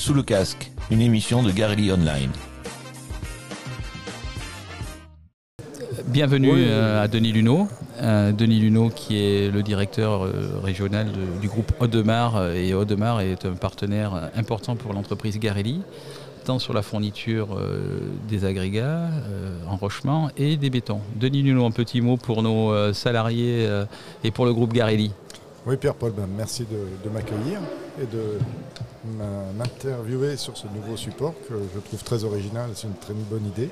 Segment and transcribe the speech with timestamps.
[0.00, 2.30] Sous le casque, une émission de Garelli Online.
[6.06, 6.64] Bienvenue Oui.
[6.66, 7.68] euh, à Denis Luneau.
[8.00, 13.20] Euh, Denis Luneau qui est le directeur euh, régional de- du groupe Audemars et Audemars
[13.20, 15.82] est un partenaire important pour l'entreprise Garelli,
[16.46, 21.00] tant sur la fourniture euh, des agrégats, euh, enrochement et des bétons.
[21.16, 23.84] Denis Luneau, un petit mot pour nos euh, salariés euh,
[24.24, 25.10] et pour le groupe Garelli.
[25.66, 27.58] Oui, Pierre-Paul, ben, merci de, m'accueillir
[28.00, 28.38] et de
[29.58, 32.70] m'interviewer sur ce nouveau support que je trouve très original.
[32.74, 33.68] C'est une très bonne idée.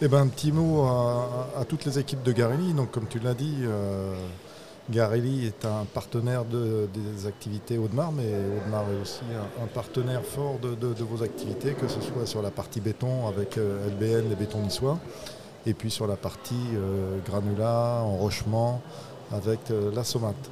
[0.00, 2.72] Et ben, un petit mot à, toutes les équipes de Garelli.
[2.72, 4.14] Donc, comme tu l'as dit, euh,
[4.90, 8.26] Garelli est un partenaire de- des activités Audemars, mais
[8.62, 9.20] Audemars est aussi
[9.62, 13.88] un, partenaire fort de vos activités, que ce soit sur la partie béton avec euh,
[13.90, 14.98] LBN, les bétons niçois,
[15.66, 18.80] et puis sur la partie euh, granulat, enrochement
[19.32, 20.50] avec euh, la Somate.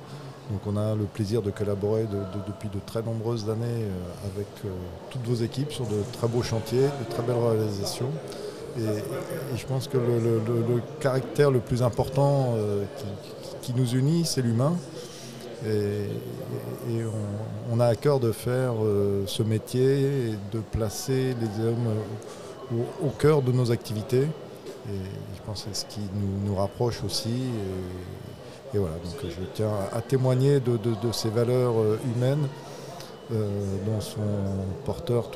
[0.51, 4.31] Donc on a le plaisir de collaborer de- de- depuis de très nombreuses années euh,
[4.35, 4.69] avec euh,
[5.11, 8.11] toutes vos équipes sur de très beaux chantiers, de très belles réalisations.
[8.79, 8.83] Et,
[9.57, 10.41] je pense que le,
[10.99, 12.85] caractère le plus important euh,
[13.61, 14.75] qui, nous unit, c'est l'humain.
[15.67, 16.07] Et,
[17.71, 18.73] on, a à cœur de faire
[19.27, 21.89] ce métier et de placer les hommes
[23.05, 24.23] au, cœur de nos activités.
[24.89, 24.99] Et
[25.37, 26.01] je pense que c'est ce qui
[26.47, 27.43] nous, rapproche aussi.
[28.75, 30.79] Et voilà, donc je tiens à témoigner de,
[31.13, 32.49] ces valeurs euh, humaines
[33.33, 33.49] euh,
[33.87, 34.21] dont sont
[34.85, 35.31] porteurs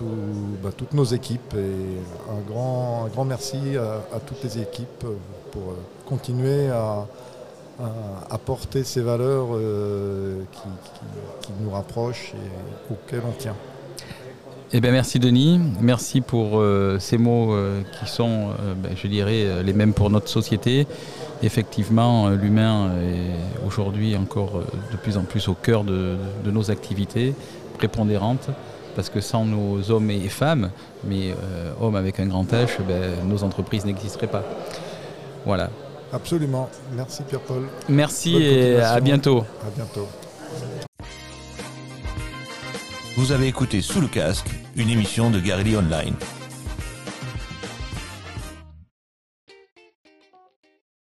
[0.62, 1.54] bah, toutes nos équipes.
[1.54, 5.16] Et un grand, un grand merci à, toutes les équipes euh,
[5.52, 7.06] pour euh, continuer à,
[8.30, 10.42] à, porter ces valeurs euh,
[11.42, 13.56] qui nous rapprochent et auxquelles on tient.
[14.72, 19.06] Eh bien, merci Denis, merci pour euh, ces mots euh, qui sont, euh, ben, je
[19.06, 20.88] dirais, les mêmes pour notre société.
[21.42, 27.34] Effectivement, l'humain est aujourd'hui encore de plus en plus au cœur de, de nos activités
[27.76, 28.48] prépondérantes,
[28.96, 30.70] parce que sans nos hommes et femmes,
[31.04, 34.42] mais euh, hommes avec un grand H, ben, nos entreprises n'existeraient pas.
[35.44, 35.70] Voilà.
[36.12, 36.68] Absolument.
[36.96, 37.68] Merci Pierre-Paul.
[37.88, 39.44] Merci Bonne et à bientôt.
[39.64, 40.08] À bientôt.
[43.16, 46.14] Vous avez écouté Sous le casque, une émission de Garelli Online.